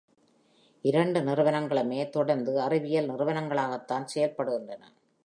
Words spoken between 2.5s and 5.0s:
அறிவியல் நிறுவனங்களாகத்தான் செயல்படுகின்றன.